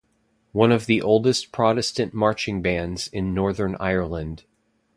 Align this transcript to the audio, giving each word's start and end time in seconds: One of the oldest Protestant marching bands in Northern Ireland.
One 0.51 0.71
of 0.71 0.87
the 0.87 0.99
oldest 0.99 1.51
Protestant 1.51 2.11
marching 2.11 2.63
bands 2.63 3.07
in 3.09 3.35
Northern 3.35 3.75
Ireland. 3.79 4.45